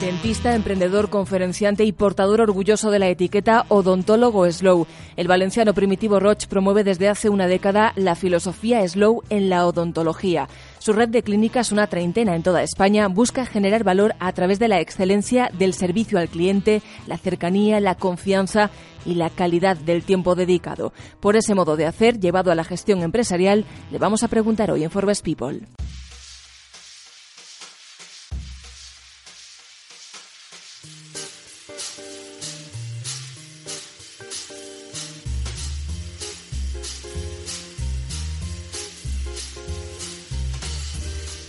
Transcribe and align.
Dentista, 0.00 0.54
emprendedor, 0.54 1.10
conferenciante 1.10 1.84
y 1.84 1.92
portador 1.92 2.40
orgulloso 2.40 2.90
de 2.90 2.98
la 2.98 3.08
etiqueta 3.08 3.66
odontólogo 3.68 4.50
Slow. 4.50 4.86
El 5.14 5.28
valenciano 5.28 5.74
Primitivo 5.74 6.18
Roch 6.18 6.46
promueve 6.46 6.84
desde 6.84 7.10
hace 7.10 7.28
una 7.28 7.46
década 7.46 7.92
la 7.96 8.14
filosofía 8.14 8.88
Slow 8.88 9.22
en 9.28 9.50
la 9.50 9.66
odontología. 9.66 10.48
Su 10.78 10.94
red 10.94 11.10
de 11.10 11.22
clínicas, 11.22 11.70
una 11.70 11.86
treintena 11.86 12.34
en 12.34 12.42
toda 12.42 12.62
España, 12.62 13.08
busca 13.08 13.44
generar 13.44 13.84
valor 13.84 14.14
a 14.20 14.32
través 14.32 14.58
de 14.58 14.68
la 14.68 14.80
excelencia 14.80 15.50
del 15.58 15.74
servicio 15.74 16.18
al 16.18 16.30
cliente, 16.30 16.80
la 17.06 17.18
cercanía, 17.18 17.78
la 17.78 17.94
confianza 17.94 18.70
y 19.04 19.16
la 19.16 19.28
calidad 19.28 19.76
del 19.76 20.02
tiempo 20.02 20.34
dedicado. 20.34 20.94
Por 21.20 21.36
ese 21.36 21.54
modo 21.54 21.76
de 21.76 21.84
hacer, 21.84 22.18
llevado 22.18 22.50
a 22.50 22.54
la 22.54 22.64
gestión 22.64 23.02
empresarial, 23.02 23.66
le 23.90 23.98
vamos 23.98 24.22
a 24.22 24.28
preguntar 24.28 24.70
hoy 24.70 24.82
en 24.82 24.90
Forbes 24.90 25.20
People. 25.20 25.60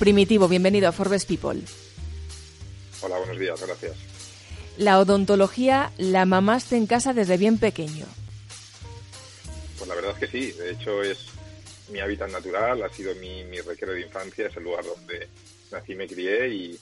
Primitivo, 0.01 0.47
bienvenido 0.47 0.89
a 0.89 0.91
Forbes 0.91 1.27
People. 1.27 1.61
Hola, 3.03 3.19
buenos 3.19 3.37
días, 3.37 3.61
gracias. 3.63 3.95
La 4.75 4.99
odontología 4.99 5.91
la 5.99 6.25
mamaste 6.25 6.75
en 6.75 6.87
casa 6.87 7.13
desde 7.13 7.37
bien 7.37 7.59
pequeño. 7.59 8.07
Pues 9.77 9.87
la 9.87 9.93
verdad 9.93 10.13
es 10.13 10.17
que 10.17 10.25
sí, 10.25 10.51
de 10.53 10.71
hecho 10.71 11.03
es 11.03 11.27
mi 11.91 11.99
hábitat 11.99 12.31
natural, 12.31 12.81
ha 12.81 12.89
sido 12.89 13.13
mi, 13.13 13.43
mi 13.43 13.61
recreo 13.61 13.93
de 13.93 14.01
infancia, 14.01 14.47
es 14.47 14.57
el 14.57 14.63
lugar 14.63 14.83
donde 14.83 15.27
nací 15.71 15.91
y 15.91 15.95
me 15.95 16.07
crié 16.07 16.47
y, 16.49 16.79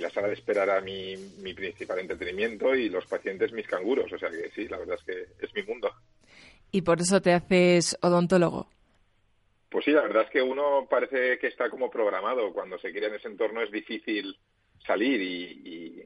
la 0.00 0.08
sala 0.08 0.28
de 0.28 0.34
espera 0.34 0.62
era 0.62 0.80
mi, 0.80 1.14
mi 1.42 1.52
principal 1.52 1.98
entretenimiento 1.98 2.74
y 2.74 2.88
los 2.88 3.04
pacientes 3.04 3.52
mis 3.52 3.66
canguros, 3.66 4.10
o 4.10 4.18
sea 4.18 4.30
que 4.30 4.50
sí, 4.54 4.66
la 4.66 4.78
verdad 4.78 4.96
es 4.98 5.04
que 5.04 5.44
es 5.44 5.54
mi 5.54 5.62
mundo. 5.62 5.90
¿Y 6.70 6.80
por 6.80 7.02
eso 7.02 7.20
te 7.20 7.34
haces 7.34 7.98
odontólogo? 8.00 8.70
Pues 9.76 9.84
sí, 9.84 9.90
la 9.90 10.00
verdad 10.00 10.22
es 10.22 10.30
que 10.30 10.40
uno 10.40 10.86
parece 10.88 11.38
que 11.38 11.48
está 11.48 11.68
como 11.68 11.90
programado. 11.90 12.50
Cuando 12.54 12.78
se 12.78 12.90
crea 12.94 13.10
en 13.10 13.16
ese 13.16 13.28
entorno 13.28 13.60
es 13.60 13.70
difícil 13.70 14.34
salir 14.86 15.20
y, 15.20 16.02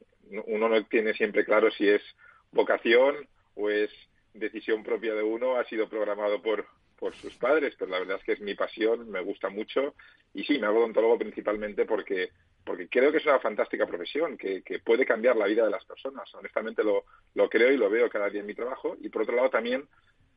uno 0.48 0.68
no 0.68 0.84
tiene 0.86 1.14
siempre 1.14 1.44
claro 1.44 1.70
si 1.70 1.88
es 1.88 2.02
vocación 2.50 3.28
o 3.54 3.70
es 3.70 3.88
decisión 4.34 4.82
propia 4.82 5.14
de 5.14 5.22
uno, 5.22 5.54
ha 5.54 5.64
sido 5.66 5.88
programado 5.88 6.42
por, 6.42 6.66
por 6.98 7.14
sus 7.14 7.32
padres, 7.36 7.76
pero 7.78 7.92
la 7.92 8.00
verdad 8.00 8.16
es 8.18 8.24
que 8.24 8.32
es 8.32 8.40
mi 8.40 8.56
pasión, 8.56 9.08
me 9.08 9.20
gusta 9.20 9.50
mucho 9.50 9.94
y 10.34 10.42
sí, 10.42 10.58
me 10.58 10.66
hago 10.66 10.80
odontólogo 10.80 11.18
principalmente 11.18 11.84
porque 11.84 12.30
porque 12.64 12.88
creo 12.88 13.12
que 13.12 13.18
es 13.18 13.26
una 13.26 13.38
fantástica 13.38 13.86
profesión, 13.86 14.36
que, 14.36 14.62
que 14.62 14.80
puede 14.80 15.06
cambiar 15.06 15.36
la 15.36 15.46
vida 15.46 15.64
de 15.64 15.70
las 15.70 15.84
personas. 15.84 16.32
Honestamente 16.34 16.82
lo, 16.82 17.04
lo 17.34 17.48
creo 17.48 17.70
y 17.70 17.76
lo 17.76 17.88
veo 17.88 18.10
cada 18.10 18.28
día 18.30 18.40
en 18.40 18.46
mi 18.46 18.54
trabajo. 18.54 18.96
Y 19.00 19.08
por 19.08 19.22
otro 19.22 19.36
lado 19.36 19.50
también 19.50 19.88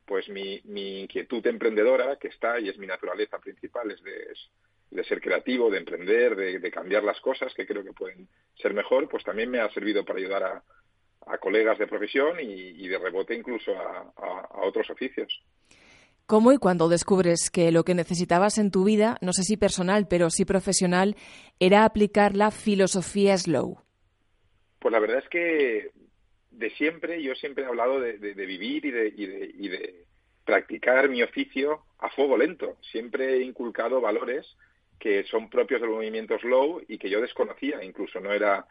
pues 0.06 0.28
mi, 0.28 0.60
mi, 0.64 1.02
inquietud 1.02 1.46
emprendedora, 1.46 2.16
que 2.16 2.28
está 2.28 2.60
y 2.60 2.68
es 2.68 2.78
mi 2.78 2.86
naturaleza 2.86 3.38
principal, 3.38 3.90
es 3.90 4.02
de, 4.02 5.04
ser 5.04 5.20
creativo, 5.20 5.70
de 5.70 5.78
emprender, 5.78 6.36
de, 6.36 6.70
cambiar 6.70 7.02
las 7.02 7.20
cosas 7.20 7.52
que 7.54 7.66
creo 7.66 7.82
que 7.82 7.92
pueden 7.92 8.28
ser 8.54 8.74
mejor, 8.74 9.08
pues 9.08 9.24
también 9.24 9.50
me 9.50 9.60
ha 9.60 9.70
servido 9.70 10.04
para 10.04 10.18
ayudar 10.18 10.42
a, 10.44 10.62
colegas 11.38 11.78
de 11.78 11.86
profesión 11.86 12.38
y, 12.38 12.86
de 12.86 12.98
rebote 12.98 13.34
incluso 13.34 13.72
a, 13.72 14.12
a, 14.16 14.66
otros 14.66 14.88
oficios. 14.90 15.42
¿Cómo 16.26 16.52
y 16.52 16.58
cuándo 16.58 16.88
descubres 16.88 17.50
que 17.50 17.72
lo 17.72 17.84
que 17.84 17.94
necesitabas 17.94 18.58
en 18.58 18.70
tu 18.70 18.84
vida, 18.84 19.16
no 19.20 19.32
sé 19.32 19.42
si 19.42 19.56
personal, 19.56 20.06
pero 20.08 20.30
sí 20.30 20.44
profesional, 20.44 21.16
era 21.60 21.84
aplicar 21.84 22.36
la 22.36 22.50
filosofía 22.50 23.36
slow? 23.36 23.78
Pues 24.80 24.92
la 24.92 25.00
verdad 25.00 25.18
es 25.18 25.28
que 25.30 25.90
de 26.56 26.70
siempre, 26.70 27.22
yo 27.22 27.34
siempre 27.34 27.64
he 27.64 27.66
hablado 27.66 28.00
de, 28.00 28.16
vivir 28.34 28.84
y 28.84 28.90
de, 28.90 29.12
y, 29.16 29.68
de, 29.68 30.04
practicar 30.44 31.08
mi 31.08 31.22
oficio 31.22 31.84
a 31.98 32.10
fuego 32.10 32.36
lento. 32.36 32.76
Siempre 32.92 33.34
he 33.34 33.42
inculcado 33.42 34.00
valores 34.00 34.56
que 34.98 35.24
son 35.24 35.50
propios 35.50 35.80
del 35.80 35.90
movimiento 35.90 36.38
slow 36.38 36.82
y 36.86 36.98
que 36.98 37.10
yo 37.10 37.20
desconocía, 37.20 37.82
incluso 37.82 38.20
no 38.20 38.32
era, 38.32 38.66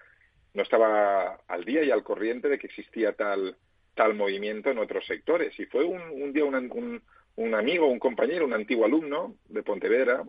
no 0.54 0.64
estaba 0.64 1.40
al 1.48 1.66
día 1.66 1.84
y 1.84 1.92
al 1.92 2.04
corriente 2.04 2.48
de 2.48 2.58
que 2.58 2.68
existía 2.68 3.14
tal, 3.14 3.58
tal 3.96 4.14
movimiento 4.14 4.70
en 4.70 4.78
otros 4.78 5.06
sectores. 5.06 5.60
Y 5.60 5.66
fue 5.66 5.84
un, 5.84 6.02
un 6.12 6.32
día 6.32 6.46
un, 6.46 7.02
un, 7.36 7.56
amigo, 7.56 7.88
un 7.88 8.00
compañero, 8.00 8.46
un 8.46 8.54
antiguo 8.54 8.86
alumno 8.86 9.36
de 9.50 9.64
Pontevedra, 9.64 10.24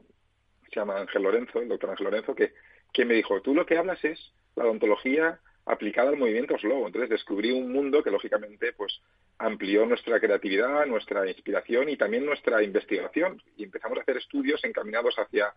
se 0.71 0.81
llama 0.81 0.99
Ángel 0.99 1.23
Lorenzo, 1.23 1.61
el 1.61 1.69
doctor 1.69 1.91
Ángel 1.91 2.05
Lorenzo, 2.05 2.35
que, 2.35 2.53
que 2.93 3.05
me 3.05 3.15
dijo, 3.15 3.41
tú 3.43 3.55
lo 3.55 3.67
que 3.67 3.79
hablas 3.79 4.03
es 4.05 4.33
la 4.57 4.65
odontología 4.65 5.41
aplicada 5.67 6.11
al 6.11 6.17
movimiento 6.17 6.59
slow. 6.59 6.87
Entonces 6.87 7.11
descubrí 7.11 7.51
un 7.51 7.73
mundo 7.73 8.03
que 8.03 8.11
lógicamente 8.11 8.73
pues 8.73 9.01
amplió 9.39 9.87
nuestra 9.87 10.21
creatividad, 10.21 10.87
nuestra 10.87 11.29
inspiración 11.29 11.89
y 11.89 11.97
también 11.97 12.27
nuestra 12.27 12.63
investigación. 12.63 13.43
Y 13.57 13.65
empezamos 13.65 13.99
a 13.99 14.03
hacer 14.03 14.19
estudios 14.19 14.63
encaminados 14.65 15.15
hacia, 15.19 15.55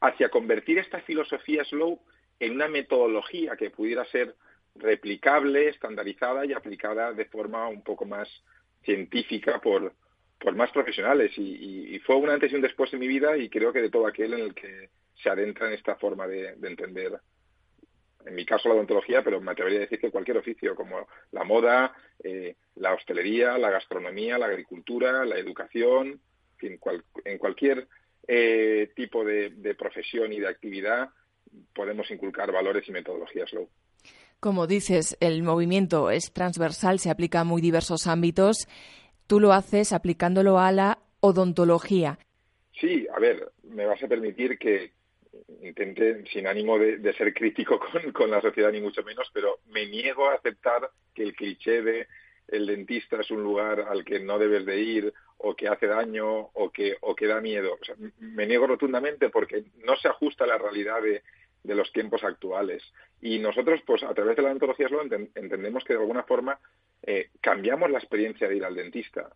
hacia 0.00 0.28
convertir 0.28 0.78
esta 0.78 1.00
filosofía 1.00 1.64
slow 1.64 2.00
en 2.40 2.52
una 2.52 2.68
metodología 2.68 3.56
que 3.56 3.70
pudiera 3.70 4.04
ser 4.06 4.34
replicable, 4.74 5.68
estandarizada 5.68 6.44
y 6.46 6.52
aplicada 6.52 7.12
de 7.12 7.24
forma 7.24 7.66
un 7.68 7.82
poco 7.82 8.04
más 8.04 8.28
científica 8.84 9.60
por, 9.60 9.92
por 10.38 10.54
más 10.54 10.70
profesionales. 10.70 11.32
Y, 11.36 11.98
fue 12.06 12.16
un 12.16 12.30
antes 12.30 12.52
y 12.52 12.54
un 12.54 12.62
después 12.62 12.92
en 12.92 13.00
mi 13.00 13.08
vida 13.08 13.36
y 13.36 13.48
creo 13.50 13.72
que 13.72 13.82
de 13.82 13.90
todo 13.90 14.06
aquel 14.06 14.32
en 14.34 14.40
el 14.40 14.54
que 14.54 14.88
se 15.22 15.28
adentra 15.28 15.66
en 15.66 15.74
esta 15.74 15.96
forma 15.96 16.26
de 16.26 16.50
entender 16.62 17.20
en 18.28 18.34
mi 18.34 18.44
caso 18.44 18.68
la 18.68 18.74
odontología, 18.74 19.22
pero 19.22 19.40
me 19.40 19.52
atrevería 19.52 19.78
a 19.78 19.82
decir 19.82 19.98
que 19.98 20.10
cualquier 20.10 20.36
oficio, 20.36 20.74
como 20.74 21.08
la 21.32 21.44
moda, 21.44 21.94
eh, 22.22 22.56
la 22.76 22.94
hostelería, 22.94 23.56
la 23.58 23.70
gastronomía, 23.70 24.38
la 24.38 24.46
agricultura, 24.46 25.24
la 25.24 25.38
educación, 25.38 26.20
en, 26.60 26.78
en 27.24 27.38
cualquier 27.38 27.88
eh, 28.26 28.90
tipo 28.94 29.24
de, 29.24 29.74
profesión 29.78 30.32
y 30.32 30.40
de 30.40 30.48
actividad 30.48 31.08
podemos 31.74 32.10
inculcar 32.10 32.52
valores 32.52 32.86
y 32.86 32.92
metodologías 32.92 33.50
low. 33.54 33.70
Como 34.38 34.66
dices, 34.66 35.16
el 35.20 35.42
movimiento 35.42 36.10
es 36.10 36.32
transversal, 36.32 36.98
se 36.98 37.10
aplica 37.10 37.40
a 37.40 37.44
muy 37.44 37.62
diversos 37.62 38.06
ámbitos. 38.06 38.68
Tú 39.26 39.40
lo 39.40 39.54
haces 39.54 39.94
aplicándolo 39.94 40.58
a 40.58 40.70
la 40.72 40.98
odontología. 41.20 42.18
Sí, 42.78 43.06
a 43.14 43.18
ver, 43.18 43.50
me 43.62 43.86
vas 43.86 44.02
a 44.02 44.08
permitir 44.08 44.58
que, 44.58 44.92
intente, 45.62 46.24
sin 46.32 46.46
ánimo 46.46 46.78
de, 46.78 47.12
ser 47.14 47.32
crítico 47.34 47.80
con, 48.12 48.30
la 48.30 48.40
sociedad 48.40 48.72
ni 48.72 48.80
mucho 48.80 49.02
menos, 49.02 49.30
pero 49.32 49.58
me 49.68 49.86
niego 49.86 50.28
a 50.28 50.34
aceptar 50.34 50.90
que 51.14 51.22
el 51.22 51.34
cliché 51.34 51.82
de 51.82 52.06
el 52.48 52.66
dentista 52.66 53.20
es 53.20 53.30
un 53.30 53.42
lugar 53.42 53.80
al 53.80 54.04
que 54.04 54.20
no 54.20 54.38
debes 54.38 54.64
de 54.64 54.80
ir 54.80 55.14
o 55.36 55.54
que 55.54 55.68
hace 55.68 55.86
daño 55.86 56.50
o 56.54 56.70
que, 56.70 56.96
o 57.02 57.14
que 57.14 57.26
da 57.26 57.40
miedo. 57.40 57.78
me 58.18 58.46
niego 58.46 58.66
rotundamente 58.66 59.28
porque 59.28 59.64
no 59.84 59.96
se 59.96 60.08
ajusta 60.08 60.44
a 60.44 60.48
la 60.48 60.58
realidad 60.58 61.02
de, 61.02 61.22
los 61.74 61.92
tiempos 61.92 62.24
actuales. 62.24 62.82
Y 63.20 63.38
nosotros, 63.38 63.82
pues 63.86 64.02
a 64.02 64.14
través 64.14 64.36
de 64.36 64.42
la 64.42 64.48
odontología 64.48 64.88
lo 64.88 65.02
entendemos 65.02 65.84
que 65.84 65.92
de 65.92 66.00
alguna 66.00 66.22
forma 66.22 66.58
eh, 67.02 67.28
cambiamos 67.42 67.90
la 67.90 67.98
experiencia 67.98 68.48
de 68.48 68.56
ir 68.56 68.64
al 68.64 68.74
dentista. 68.74 69.30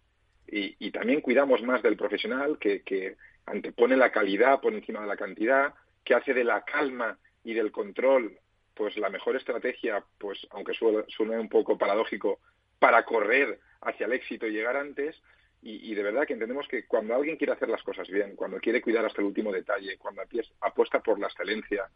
Y, 0.46 0.90
también 0.90 1.22
cuidamos 1.22 1.62
más 1.62 1.82
del 1.82 1.96
profesional 1.96 2.58
que, 2.58 2.82
que 2.82 3.16
antepone 3.46 3.96
la 3.96 4.12
calidad 4.12 4.60
por 4.60 4.74
encima 4.74 5.00
de 5.00 5.06
la 5.06 5.16
cantidad, 5.16 5.74
que 6.04 6.14
hace 6.14 6.34
de 6.34 6.44
la 6.44 6.62
calma 6.64 7.18
y 7.44 7.54
del 7.54 7.72
control 7.72 8.38
pues 8.74 8.96
la 8.96 9.10
mejor 9.10 9.36
estrategia, 9.36 10.04
pues 10.18 10.46
aunque 10.50 10.72
suene 10.74 11.38
un 11.38 11.48
poco 11.48 11.76
paradójico, 11.76 12.40
para 12.78 13.04
correr 13.04 13.60
hacia 13.82 14.06
el 14.06 14.12
éxito 14.12 14.46
y 14.46 14.52
llegar 14.52 14.76
antes. 14.76 15.20
Y, 15.64 15.94
de 15.94 16.02
verdad 16.02 16.26
que 16.26 16.32
entendemos 16.32 16.66
que 16.66 16.86
cuando 16.86 17.14
alguien 17.14 17.36
quiere 17.36 17.52
hacer 17.52 17.68
las 17.68 17.84
cosas 17.84 18.08
bien, 18.08 18.34
cuando 18.34 18.58
quiere 18.58 18.82
cuidar 18.82 19.04
hasta 19.04 19.20
el 19.20 19.28
último 19.28 19.52
detalle, 19.52 19.96
cuando 19.96 20.22
apuesta 20.60 21.00
por 21.00 21.20
la 21.20 21.28
excelencia, 21.28 21.88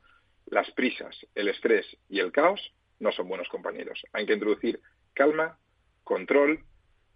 las 0.47 0.71
prisas, 0.71 1.17
el 1.35 1.49
estrés 1.49 1.85
y 2.09 2.21
el 2.21 2.31
caos 2.31 2.61
no 3.01 3.11
son 3.11 3.27
buenos 3.27 3.49
compañeros. 3.49 4.01
Hay 4.13 4.25
que 4.25 4.35
introducir 4.35 4.81
calma, 5.15 5.59
control, 6.05 6.61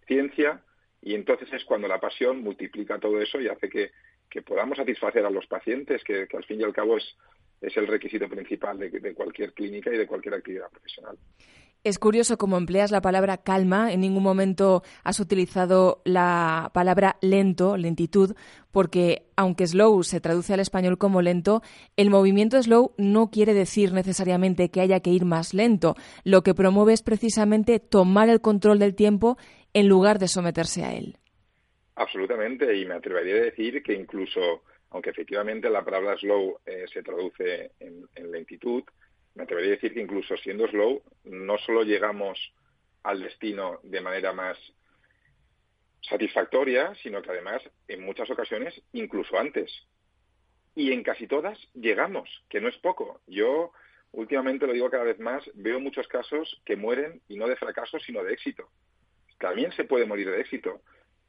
ciencia, 0.05 0.61
y 1.01 1.15
entonces 1.15 1.47
es 1.53 1.63
cuando 1.63 1.87
la 1.87 2.01
pasión 2.01 2.43
multiplica 2.43 2.99
todo 2.99 3.21
eso 3.21 3.39
y 3.39 3.47
hace 3.47 3.69
que, 3.69 3.91
que 4.31 4.41
podamos 4.41 4.77
satisfacer 4.77 5.25
a 5.25 5.29
los 5.29 5.45
pacientes, 5.45 6.03
que, 6.03 6.27
al 6.33 6.45
fin 6.45 6.61
y 6.61 6.63
al 6.63 6.73
cabo 6.73 6.97
es, 6.97 7.05
el 7.61 7.85
requisito 7.85 8.27
principal 8.27 8.79
de, 8.79 8.89
de, 8.89 9.13
cualquier 9.13 9.53
clínica 9.53 9.93
y 9.93 9.97
de 9.97 10.07
cualquier 10.07 10.33
actividad 10.33 10.69
profesional. 10.71 11.17
Es 11.83 11.97
curioso 11.97 12.37
cómo 12.37 12.57
empleas 12.57 12.91
la 12.91 13.01
palabra 13.01 13.37
calma, 13.37 13.91
en 13.91 14.01
ningún 14.01 14.23
momento 14.23 14.83
has 15.03 15.19
utilizado 15.19 16.01
la 16.05 16.69
palabra 16.73 17.17
lento, 17.21 17.75
lentitud, 17.75 18.35
porque 18.71 19.27
aunque 19.35 19.65
slow 19.65 20.03
se 20.03 20.21
traduce 20.21 20.53
al 20.53 20.59
español 20.59 20.97
como 20.97 21.21
lento, 21.21 21.61
el 21.97 22.11
movimiento 22.11 22.61
slow 22.61 22.93
no 22.97 23.31
quiere 23.31 23.55
decir 23.55 23.93
necesariamente 23.93 24.69
que 24.69 24.81
haya 24.81 24.99
que 24.99 25.09
ir 25.09 25.25
más 25.25 25.55
lento. 25.55 25.95
Lo 26.23 26.43
que 26.43 26.53
promueve 26.53 26.93
es 26.93 27.01
precisamente 27.01 27.79
tomar 27.79 28.29
el 28.29 28.41
control 28.41 28.77
del 28.77 28.95
tiempo 28.95 29.37
en 29.73 29.87
lugar 29.87 30.19
de 30.19 30.27
someterse 30.27 30.83
a 30.83 30.93
él. 30.93 31.17
Absolutamente, 32.01 32.75
y 32.75 32.83
me 32.83 32.95
atrevería 32.95 33.35
a 33.35 33.45
decir 33.45 33.83
que 33.83 33.93
incluso, 33.93 34.63
aunque 34.89 35.11
efectivamente 35.11 35.69
la 35.69 35.85
palabra 35.85 36.17
slow 36.17 36.57
eh, 36.65 36.85
se 36.91 37.03
traduce 37.03 37.73
en, 37.79 38.31
lentitud, 38.31 38.83
me 39.35 39.43
atrevería 39.43 39.73
a 39.73 39.75
decir 39.75 39.93
que 39.93 40.01
incluso 40.01 40.35
siendo 40.37 40.67
slow, 40.67 41.03
no 41.25 41.59
solo 41.59 41.83
llegamos 41.83 42.39
al 43.03 43.21
destino 43.21 43.81
de 43.83 44.01
manera 44.01 44.33
más 44.33 44.57
satisfactoria, 46.01 46.95
sino 47.03 47.21
que 47.21 47.29
además 47.29 47.61
en 47.87 48.03
muchas 48.03 48.31
ocasiones 48.31 48.73
incluso 48.93 49.37
antes. 49.37 49.71
Y 50.73 50.93
en 50.93 51.03
casi 51.03 51.27
todas 51.27 51.59
llegamos, 51.75 52.27
que 52.49 52.61
no 52.61 52.67
es 52.67 52.77
poco. 52.77 53.21
Yo 53.27 53.73
últimamente 54.11 54.65
lo 54.65 54.73
digo 54.73 54.89
cada 54.89 55.03
vez 55.03 55.19
más, 55.19 55.43
veo 55.53 55.79
muchos 55.79 56.07
casos 56.07 56.59
que 56.65 56.75
mueren 56.75 57.21
y 57.27 57.37
no 57.37 57.47
de 57.47 57.57
fracaso, 57.57 57.99
sino 57.99 58.23
de 58.23 58.33
éxito. 58.33 58.69
También 59.37 59.71
se 59.73 59.83
puede 59.83 60.07
morir 60.07 60.31
de 60.31 60.41
éxito 60.41 60.81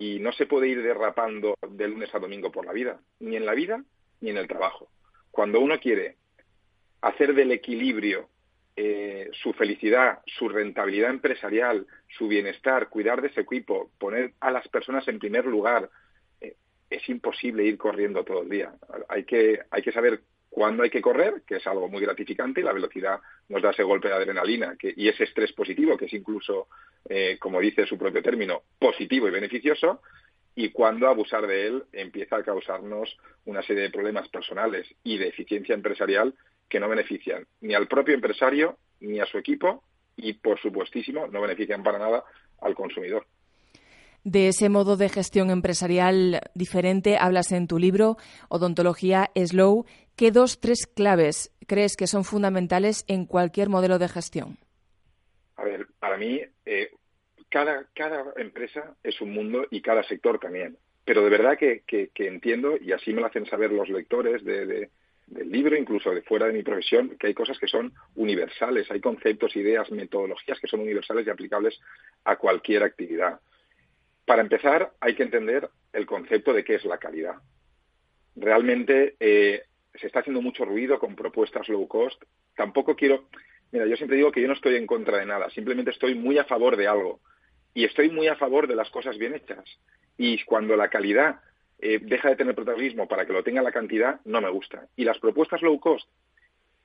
y 0.02 0.19
no 0.19 0.32
se 0.32 0.46
puede 0.46 0.66
ir 0.66 0.82
derrapando 0.82 1.56
de 1.69 1.87
lunes 1.87 2.12
a 2.12 2.19
domingo 2.19 2.50
por 2.50 2.66
la 2.66 2.72
vida, 2.72 3.00
ni 3.20 3.37
en 3.37 3.46
la 3.46 3.54
vida 3.54 3.84
ni 4.20 4.31
en 4.31 4.37
el 4.37 4.49
trabajo. 4.49 4.88
Cuando 5.31 5.60
uno 5.60 5.78
quiere 5.78 6.16
hacer 7.02 7.34
del 7.34 7.52
equilibrio 7.52 8.28
eh, 8.75 9.31
su 9.32 9.52
felicidad, 9.52 10.19
su 10.26 10.49
rentabilidad 10.49 11.10
empresarial, 11.10 11.87
su 12.19 12.26
bienestar, 12.26 12.88
cuidar 12.88 13.22
de 13.22 13.28
ese 13.28 13.43
equipo, 13.43 13.93
poner 14.00 14.32
a 14.40 14.50
las 14.50 14.66
personas 14.66 15.06
en 15.06 15.20
primer 15.20 15.46
lugar, 15.46 15.88
eh, 16.40 16.56
es 16.90 17.08
imposible 17.08 17.64
ir 17.64 17.78
corriendo 17.78 18.25
todo 18.25 18.43
el 18.43 18.48
día. 18.48 18.75
Hay 19.08 19.22
que, 19.22 19.60
hay 19.70 19.82
que 19.82 19.93
saber 19.93 20.22
cuándo 20.62 20.85
hay 20.85 20.91
que 20.91 21.03
correr, 21.03 21.43
que 21.44 21.56
es 21.56 21.67
algo 21.67 21.88
muy 21.88 22.00
gratificante, 22.00 22.61
y 22.61 22.62
la 22.62 22.73
velocidad 22.73 23.19
nos 23.49 23.61
da 23.61 23.70
ese 23.70 23.82
golpe 23.82 24.06
de 24.06 24.14
adrenalina 24.14 24.76
y 24.81 25.09
ese 25.09 25.25
estrés 25.25 25.53
positivo, 25.53 25.97
que 25.97 26.05
es 26.05 26.12
incluso, 26.12 26.69
eh, 27.09 27.37
como 27.41 27.59
dice 27.59 27.85
su 27.85 27.99
propio 27.99 28.23
término, 28.23 28.62
positivo 28.79 29.26
y 29.26 29.32
beneficioso, 29.32 30.03
y 30.55 30.69
cuando 30.69 31.09
abusar 31.09 31.49
de 31.49 31.67
él 31.67 31.82
empieza 31.91 32.37
a 32.37 32.44
causarnos 32.44 33.19
una 33.44 33.61
serie 33.62 33.82
de 33.82 33.91
problemas 33.91 34.29
personales 34.29 34.87
y 35.03 35.19
de 35.19 35.31
eficiencia 35.31 35.75
empresarial 35.75 36.32
que 36.69 36.79
no 36.79 36.88
benefician 36.88 37.44
ni 37.61 37.75
al 37.75 37.88
propio 37.88 38.15
empresario 38.15 38.79
ni 39.00 39.19
a 39.19 39.26
su 39.26 39.38
equipo 39.38 39.82
y, 40.15 40.35
por 40.35 40.61
supuestísimo, 40.61 41.26
no 41.26 41.41
benefician 41.41 41.82
para 41.82 41.99
nada 41.99 42.23
al 42.61 42.76
consumidor. 42.76 43.26
De 44.24 44.46
ese 44.46 44.69
modo 44.69 44.96
de 44.96 45.08
gestión 45.08 45.50
empresarial 45.50 46.40
diferente 46.54 47.16
hablas 47.19 47.50
en 47.50 47.66
tu 47.66 47.80
libro, 47.80 48.16
Odontología 48.48 49.30
Slow. 49.34 49.84
¿Qué 50.14 50.30
dos, 50.30 50.60
tres 50.60 50.86
claves 50.86 51.50
crees 51.66 51.96
que 51.96 52.06
son 52.06 52.22
fundamentales 52.22 53.04
en 53.08 53.26
cualquier 53.26 53.69
modelo 53.69 53.98
de 53.98 54.08
gestión? 54.08 54.58
A 55.56 55.64
ver, 55.64 55.88
para 55.98 56.16
mí, 56.16 56.40
eh, 56.64 56.90
cada, 57.48 57.84
empresa 58.36 58.94
es 59.02 59.20
un 59.20 59.32
mundo 59.32 59.66
y 59.70 59.82
cada 59.82 60.04
sector 60.04 60.38
también. 60.38 60.76
Pero 61.04 61.24
de 61.24 61.30
verdad 61.30 61.58
que, 61.58 61.82
entiendo, 62.14 62.76
y 62.80 62.92
así 62.92 63.12
me 63.12 63.22
lo 63.22 63.26
hacen 63.26 63.46
saber 63.46 63.72
los 63.72 63.88
lectores 63.88 64.44
de, 64.44 64.88
del 65.26 65.50
libro, 65.50 65.76
incluso 65.76 66.12
de 66.12 66.22
fuera 66.22 66.46
de 66.46 66.52
mi 66.52 66.62
profesión, 66.62 67.16
que 67.19 67.26
hay 67.26 67.34
cosas 67.34 67.58
que 67.58 67.66
son 67.66 67.92
universales, 68.14 68.88
hay 68.88 69.00
conceptos, 69.00 69.56
ideas, 69.56 69.90
metodologías 69.90 70.60
que 70.60 70.69
son 70.69 70.80
universales 70.80 71.26
y 71.26 71.30
aplicables 71.30 71.80
a 72.24 72.36
cualquier 72.36 72.84
actividad. 72.84 73.40
Para 74.24 74.42
empezar, 74.42 74.92
hay 75.00 75.14
que 75.14 75.22
entender 75.22 75.69
el 75.92 76.06
concepto 76.06 76.52
de 76.52 76.64
qué 76.64 76.76
es 76.76 76.84
la 76.84 76.98
calidad. 76.98 77.36
Realmente 78.36 79.16
eh, 79.20 79.64
se 79.94 80.06
está 80.06 80.20
haciendo 80.20 80.40
mucho 80.40 80.64
ruido 80.64 80.98
con 80.98 81.16
propuestas 81.16 81.69
low 81.69 81.86
cost. 81.88 82.22
Tampoco 82.56 82.96
quiero, 82.96 83.28
mira, 83.72 83.86
yo 83.86 83.96
siempre 83.96 84.16
digo 84.16 84.32
que 84.32 84.40
yo 84.40 84.48
no 84.48 84.54
estoy 84.54 84.76
en 84.76 84.86
contra 84.86 85.19
de 85.19 85.26
nada, 85.26 85.50
simplemente 85.50 85.90
estoy 85.90 86.14
muy 86.14 86.38
a 86.38 86.44
favor 86.44 86.76
de 86.76 86.86
algo. 86.86 87.20
Y 87.74 87.84
estoy 87.84 88.10
muy 88.10 88.28
a 88.28 88.36
favor 88.36 88.66
de 88.66 88.76
las 88.76 88.90
cosas 88.90 89.16
bien 89.16 89.34
hechas. 89.34 89.64
Y 90.19 90.42
cuando 90.44 90.76
la 90.76 90.88
calidad 90.88 91.40
eh, 91.78 91.98
deja 92.00 92.28
de 92.28 92.36
tener 92.36 92.54
protagonismo 92.54 93.08
para 93.08 93.26
que 93.26 93.32
lo 93.32 93.42
tenga 93.42 93.62
la 93.62 93.72
cantidad, 93.72 94.20
no 94.24 94.40
me 94.40 94.50
gusta. 94.50 94.86
Y 94.94 95.04
las 95.04 95.19
propuestas 95.19 95.62
low 95.62 95.80
cost, 95.80 96.08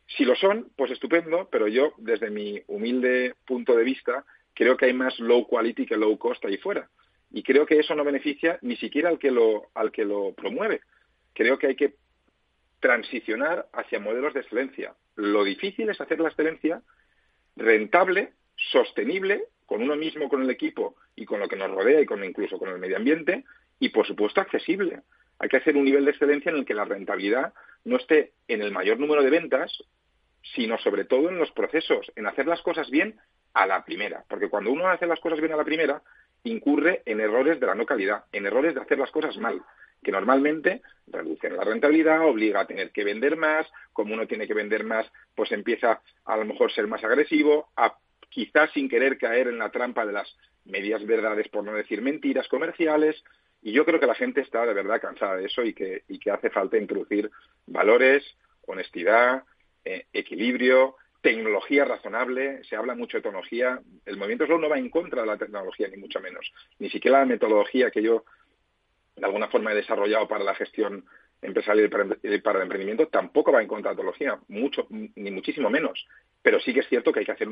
si 0.07 0.23
lo 0.23 0.35
son, 0.35 0.71
pues 0.75 0.91
estupendo, 0.91 1.49
pero 1.51 1.67
yo, 1.67 1.93
desde 1.97 2.29
mi 2.29 2.61
humilde 2.67 3.35
punto 3.45 3.75
de 3.75 3.83
vista, 3.83 4.25
creo 4.53 4.77
que 4.77 4.85
hay 4.85 4.93
más 4.93 5.19
low 5.19 5.45
quality 5.45 5.85
que 5.85 5.97
low 5.97 6.17
cost 6.17 6.43
ahí 6.45 6.57
fuera. 6.57 6.89
Y 7.31 7.43
creo 7.43 7.65
que 7.65 7.79
eso 7.79 7.95
no 7.95 8.03
beneficia 8.03 8.57
ni 8.61 8.75
siquiera 8.77 9.09
al 9.09 9.19
que 9.19 9.31
lo, 9.31 9.69
al 9.73 9.91
que 9.91 10.05
lo 10.05 10.33
promueve. 10.33 10.81
Creo 11.33 11.57
que 11.59 11.67
hay 11.67 11.75
que 11.75 11.95
transicionar 12.79 13.67
hacia 13.73 13.99
modelos 13.99 14.33
de 14.33 14.41
excelencia. 14.41 14.93
Lo 15.15 15.43
difícil 15.43 15.89
es 15.89 15.99
hacer 15.99 16.19
la 16.19 16.29
excelencia 16.29 16.81
rentable, 17.55 18.33
sostenible, 18.55 19.45
con 19.65 19.81
uno 19.81 19.95
mismo, 19.95 20.29
con 20.29 20.41
el 20.41 20.49
equipo 20.49 20.95
y 21.15 21.25
con 21.25 21.39
lo 21.39 21.47
que 21.47 21.57
nos 21.57 21.71
rodea 21.71 21.99
y 21.99 22.05
con 22.05 22.23
incluso 22.23 22.57
con 22.57 22.69
el 22.69 22.79
medio 22.79 22.97
ambiente, 22.97 23.43
y, 23.79 23.89
por 23.89 24.07
supuesto, 24.07 24.41
accesible. 24.41 25.01
Hay 25.39 25.49
que 25.49 25.57
hacer 25.57 25.75
un 25.75 25.85
nivel 25.85 26.05
de 26.05 26.11
excelencia 26.11 26.51
en 26.51 26.57
el 26.57 26.65
que 26.65 26.73
la 26.73 26.85
rentabilidad 26.85 27.53
no 27.83 27.97
esté 27.97 28.33
en 28.47 28.61
el 28.61 28.71
mayor 28.71 28.99
número 28.99 29.21
de 29.21 29.29
ventas, 29.29 29.83
sino 30.55 30.77
sobre 30.77 31.05
todo 31.05 31.29
en 31.29 31.37
los 31.37 31.51
procesos, 31.51 32.11
en 32.15 32.27
hacer 32.27 32.47
las 32.47 32.61
cosas 32.61 32.89
bien 32.89 33.19
a 33.53 33.65
la 33.65 33.83
primera. 33.83 34.23
Porque 34.29 34.49
cuando 34.49 34.71
uno 34.71 34.87
hace 34.87 35.05
las 35.05 35.19
cosas 35.19 35.39
bien 35.39 35.53
a 35.53 35.57
la 35.57 35.65
primera, 35.65 36.01
incurre 36.43 37.01
en 37.05 37.19
errores 37.19 37.59
de 37.59 37.67
la 37.67 37.75
no 37.75 37.85
calidad, 37.85 38.25
en 38.31 38.45
errores 38.45 38.73
de 38.75 38.81
hacer 38.81 38.99
las 38.99 39.11
cosas 39.11 39.37
mal, 39.37 39.61
que 40.03 40.11
normalmente 40.11 40.81
reducen 41.07 41.57
la 41.57 41.63
rentabilidad, 41.63 42.25
obliga 42.27 42.61
a 42.61 42.67
tener 42.67 42.91
que 42.91 43.03
vender 43.03 43.35
más, 43.35 43.67
como 43.93 44.13
uno 44.13 44.27
tiene 44.27 44.47
que 44.47 44.53
vender 44.53 44.83
más, 44.83 45.05
pues 45.35 45.51
empieza 45.51 46.01
a 46.25 46.37
lo 46.37 46.45
mejor 46.45 46.71
ser 46.71 46.87
más 46.87 47.03
agresivo, 47.03 47.69
a 47.75 47.97
quizás 48.29 48.71
sin 48.71 48.89
querer 48.89 49.17
caer 49.17 49.47
en 49.47 49.57
la 49.57 49.71
trampa 49.71 50.05
de 50.05 50.13
las 50.13 50.35
medias 50.65 51.05
verdades, 51.05 51.47
por 51.47 51.63
no 51.63 51.73
decir 51.73 52.01
mentiras 52.01 52.47
comerciales, 52.47 53.23
y 53.61 53.71
yo 53.71 53.85
creo 53.85 53.99
que 53.99 54.07
la 54.07 54.15
gente 54.15 54.41
está 54.41 54.65
de 54.65 54.73
verdad 54.73 55.01
cansada 55.01 55.37
de 55.37 55.45
eso 55.45 55.63
y 55.63 55.73
que, 55.73 56.03
hace 56.31 56.49
falta 56.49 56.77
introducir 56.77 57.31
valores, 57.65 58.23
honestidad, 58.65 59.43
eh, 59.83 60.05
equilibrio, 60.13 60.95
tecnología 61.21 61.85
razonable. 61.85 62.63
Se 62.65 62.75
habla 62.75 62.95
mucho 62.95 63.17
de 63.17 63.23
tecnología. 63.23 63.79
El 64.05 64.17
movimiento 64.17 64.45
slow 64.45 64.59
no 64.59 64.69
va 64.69 64.77
en 64.77 64.89
contra 64.89 65.21
de 65.21 65.27
la 65.27 65.37
tecnología, 65.37 65.87
ni 65.87 65.97
mucho 65.97 66.19
menos. 66.19 66.51
Ni 66.79 66.89
siquiera 66.89 67.19
la 67.19 67.25
metodología 67.25 67.91
que 67.91 68.01
yo 68.01 68.25
de 69.15 69.25
alguna 69.25 69.47
forma 69.47 69.71
he 69.71 69.75
desarrollado 69.75 70.27
para 70.27 70.43
la 70.43 70.55
gestión 70.55 71.05
empresarial 71.41 71.85
y 72.23 72.39
para 72.39 72.59
el 72.59 72.63
emprendimiento 72.63 73.07
tampoco 73.07 73.51
va 73.51 73.61
en 73.61 73.67
contra 73.67 73.91
de 73.91 73.95
la 73.95 73.97
tecnología, 73.97 74.39
mucho, 74.47 74.87
ni 74.89 75.31
muchísimo 75.31 75.69
menos. 75.69 76.07
Pero 76.41 76.59
sí 76.59 76.73
que 76.73 76.81
es 76.81 76.87
cierto 76.87 77.11
que 77.11 77.19
hay 77.19 77.25
que 77.25 77.31
hacer 77.31 77.49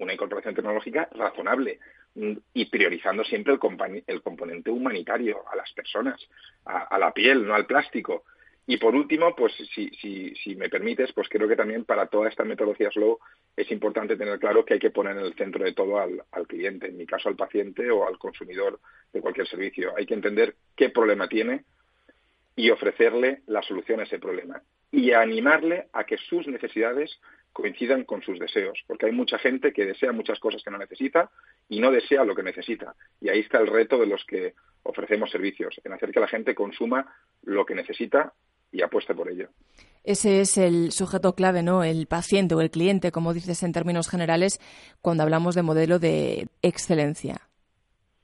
una 0.00 0.14
incorporación 0.14 0.54
tecnológica 0.54 1.08
razonable 1.12 1.78
mm, 2.14 2.32
y 2.54 2.64
priorizando 2.66 3.22
siempre 3.24 3.54
el, 3.54 4.04
el 4.06 4.22
componente 4.22 4.70
humanitario 4.70 5.44
a 5.50 5.56
las 5.56 5.72
personas, 5.72 6.20
a, 6.64 6.98
la 6.98 7.12
piel, 7.12 7.46
no 7.46 7.54
al 7.54 7.66
plástico. 7.66 8.24
Y 8.66 8.76
por 8.76 8.94
último, 8.94 9.34
pues 9.34 9.52
si, 9.74 10.56
me 10.56 10.68
permites, 10.68 11.12
pues 11.12 11.28
creo 11.28 11.48
que 11.48 11.56
también 11.56 11.84
para 11.84 12.06
toda 12.06 12.28
esta 12.28 12.44
metodología 12.44 12.90
slow 12.90 13.18
es 13.56 13.70
importante 13.72 14.16
tener 14.16 14.38
claro 14.38 14.64
que 14.64 14.74
hay 14.74 14.80
que 14.80 14.90
poner 14.90 15.16
en 15.16 15.24
el 15.24 15.34
centro 15.34 15.64
de 15.64 15.72
todo 15.72 15.98
al 15.98 16.46
cliente, 16.46 16.86
en 16.86 16.96
mi 16.96 17.06
caso 17.06 17.28
al 17.28 17.36
paciente 17.36 17.90
o 17.90 18.06
al 18.06 18.18
consumidor 18.18 18.78
de 19.12 19.20
cualquier 19.20 19.48
servicio. 19.48 19.92
Hay 19.96 20.06
que 20.06 20.14
entender 20.14 20.54
qué 20.76 20.90
problema 20.90 21.28
tiene 21.28 21.64
y 22.54 22.70
ofrecerle 22.70 23.42
la 23.46 23.62
solución 23.62 24.00
a 24.00 24.04
ese 24.04 24.18
problema 24.18 24.62
y 24.92 25.12
animarle 25.12 25.88
a 25.92 26.04
que 26.04 26.18
sus 26.18 26.46
necesidades 26.46 27.20
coincidan 27.52 28.04
con 28.04 28.22
sus 28.22 28.38
deseos, 28.38 28.82
porque 28.86 29.06
hay 29.06 29.12
mucha 29.12 29.38
gente 29.38 29.72
que 29.72 29.84
desea 29.84 30.12
muchas 30.12 30.38
cosas 30.38 30.62
que 30.62 30.70
no 30.70 30.78
necesita 30.78 31.30
y 31.68 31.80
no 31.80 31.90
desea 31.90 32.24
lo 32.24 32.34
que 32.34 32.42
necesita. 32.42 32.94
Y 33.20 33.28
ahí 33.28 33.40
está 33.40 33.58
el 33.58 33.66
reto 33.66 33.98
de 33.98 34.06
los 34.06 34.24
que 34.24 34.54
ofrecemos 34.82 35.30
servicios, 35.30 35.80
en 35.84 35.92
hacer 35.92 36.12
que 36.12 36.20
la 36.20 36.28
gente 36.28 36.54
consuma 36.54 37.12
lo 37.42 37.66
que 37.66 37.74
necesita 37.74 38.32
y 38.72 38.82
apueste 38.82 39.14
por 39.14 39.30
ello. 39.30 39.48
Ese 40.02 40.40
es 40.40 40.56
el 40.56 40.92
sujeto 40.92 41.34
clave, 41.34 41.62
¿no? 41.62 41.84
El 41.84 42.06
paciente 42.06 42.54
o 42.54 42.60
el 42.60 42.70
cliente, 42.70 43.12
como 43.12 43.34
dices 43.34 43.62
en 43.62 43.72
términos 43.72 44.08
generales, 44.08 44.58
cuando 45.02 45.22
hablamos 45.22 45.54
de 45.54 45.62
modelo 45.62 45.98
de 45.98 46.48
excelencia. 46.62 47.42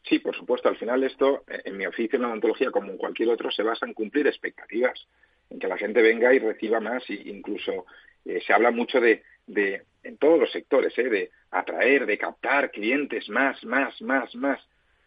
Sí, 0.09 0.21
por 0.21 0.35
supuesto. 0.35 0.69
Al 0.69 0.77
final 0.77 1.05
esto, 1.05 1.45
en 1.49 1.77
mi 1.77 1.85
oficio 1.85 2.17
en 2.17 2.23
la 2.23 2.29
odontología, 2.29 2.71
como 2.71 2.93
en 2.93 2.97
cualquier 2.97 3.29
otro, 3.29 3.51
se 3.51 3.63
basa 3.63 3.87
en 3.87 3.93
cumplir 3.93 4.27
expectativas, 4.27 5.07
en 5.51 5.59
que 5.59 5.69
la 5.69 5.77
gente 5.77 6.01
venga 6.01 6.33
y 6.33 6.39
reciba 6.39 6.81
más, 6.81 7.03
e 7.11 7.15
incluso 7.15 7.85
eh, 8.25 8.41
se 8.47 8.53
habla 8.53 8.71
mucho 8.71 9.01
de, 9.01 9.23
de, 9.47 9.83
en 10.03 10.17
todos 10.17 10.39
los 10.39 10.51
sectores, 10.51 10.97
¿eh? 10.99 11.11
de 11.11 11.31
atraer, 11.51 12.07
de 12.07 12.19
captar 12.19 12.71
clientes 12.71 13.29
más, 13.29 13.63
más, 13.65 14.01
más, 14.01 14.35
más. 14.35 14.61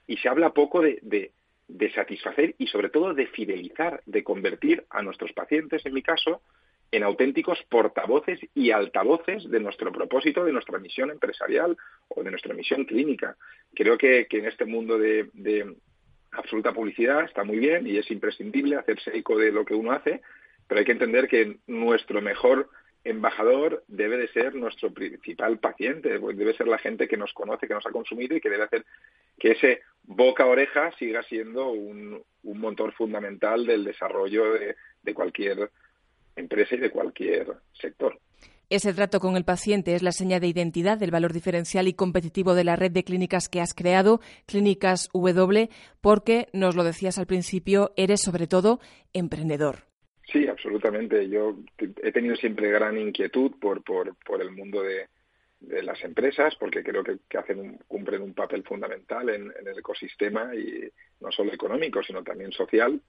Y 0.05 0.17
se 0.17 0.29
habla 0.29 0.53
poco 0.53 0.81
de, 0.81 0.99
de, 1.01 1.31
de 1.69 1.91
satisfacer 1.93 2.55
y 2.57 2.67
sobre 2.67 2.89
todo 2.89 3.13
de 3.13 3.27
fidelizar, 3.27 4.01
de 4.05 4.23
convertir 4.23 4.83
a 4.89 5.01
nuestros 5.01 5.31
pacientes, 5.33 5.85
en 5.85 5.93
mi 5.93 6.01
caso, 6.01 6.41
en 6.91 7.03
auténticos 7.03 7.59
portavoces 7.69 8.39
y 8.55 8.71
altavoces 8.71 9.49
de 9.49 9.59
nuestro 9.59 9.91
propósito, 9.91 10.43
de 10.43 10.51
nuestra 10.51 10.79
misión 10.79 11.11
empresarial 11.11 11.77
o 12.07 12.23
de 12.23 12.31
nuestra 12.31 12.55
misión 12.55 12.85
clínica. 12.85 13.37
Creo 13.75 13.97
que, 13.97 14.27
en 14.29 14.45
este 14.47 14.65
mundo 14.65 14.97
de, 14.97 15.29
de, 15.33 15.75
absoluta 16.31 16.73
publicidad 16.73 17.23
está 17.23 17.43
muy 17.43 17.57
bien 17.57 17.87
y 17.87 17.97
es 17.97 18.09
imprescindible 18.11 18.75
hacerse 18.75 19.15
eco 19.15 19.37
de 19.37 19.51
lo 19.51 19.65
que 19.65 19.75
uno 19.75 19.91
hace, 19.91 20.21
pero 20.67 20.79
hay 20.79 20.85
que 20.85 20.91
entender 20.91 21.27
que 21.27 21.57
nuestro 21.67 22.21
mejor 22.21 22.69
embajador 23.03 23.83
debe 23.87 24.17
de 24.17 24.27
ser 24.29 24.55
nuestro 24.55 24.93
principal 24.93 25.59
paciente, 25.59 26.19
pues 26.19 26.37
debe 26.37 26.55
ser 26.55 26.67
la 26.67 26.77
gente 26.77 27.07
que 27.07 27.17
nos 27.17 27.33
conoce, 27.33 27.67
que 27.67 27.73
nos 27.73 27.85
ha 27.85 27.91
consumido 27.91 28.35
y 28.35 28.41
que 28.41 28.49
debe 28.49 28.63
hacer 28.63 28.85
que 29.39 29.51
ese 29.51 29.81
boca 30.09 30.45
oreja 30.47 30.91
siga 30.97 31.21
siendo 31.23 31.69
un, 31.69 32.21
un 32.43 32.59
motor 32.59 32.91
fundamental 32.93 33.65
del 33.65 33.85
desarrollo 33.85 34.53
de, 34.53 34.75
de 35.03 35.13
cualquier 35.13 35.69
empresa 36.35 36.75
y 36.75 36.79
de 36.79 36.89
cualquier 36.89 37.47
sector. 37.79 38.19
Ese 38.69 38.93
trato 38.93 39.19
con 39.19 39.35
el 39.35 39.45
paciente 39.45 39.95
es 39.95 40.03
la 40.03 40.11
seña 40.11 40.39
de 40.39 40.47
identidad 40.47 40.97
del 40.97 41.11
valor 41.11 41.31
diferencial 41.31 41.87
y 41.87 41.93
competitivo 41.93 42.53
de 42.53 42.63
la 42.63 42.75
red 42.75 42.91
de 42.91 43.03
clínicas 43.03 43.49
que 43.49 43.61
has 43.61 43.73
creado, 43.73 44.19
Clínicas 44.45 45.09
W, 45.13 45.69
porque, 46.01 46.47
nos 46.53 46.75
lo 46.75 46.83
decías 46.83 47.17
al 47.17 47.25
principio, 47.25 47.91
eres 47.95 48.21
sobre 48.21 48.47
todo 48.47 48.79
emprendedor. 49.13 49.87
Sí, 50.31 50.47
absolutamente. 50.47 51.27
Yo 51.29 51.55
he 52.03 52.11
tenido 52.11 52.35
siempre 52.35 52.69
gran 52.69 52.97
inquietud 52.97 53.51
por, 53.59 53.83
por, 53.83 54.15
por 54.23 54.41
el 54.41 54.51
mundo 54.51 54.83
de, 54.83 55.07
de 55.59 55.83
las 55.83 56.01
empresas, 56.03 56.55
porque 56.55 56.83
creo 56.83 57.03
que, 57.03 57.19
hacen 57.37 57.79
cumplen 57.87 58.21
un 58.21 58.33
papel 58.33 58.63
fundamental 58.63 59.29
en, 59.29 59.51
el 59.65 59.77
ecosistema 59.77 60.55
y 60.55 60.89
no 61.19 61.31
solo 61.31 61.53
económico, 61.53 62.01
sino 62.03 62.23
también 62.23 62.51
social. 62.51 62.99